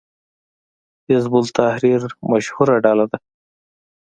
حزب 1.07 1.33
التحریر 1.41 2.01
مشهوره 2.31 2.75
ډله 2.85 3.05
ده 3.11 3.17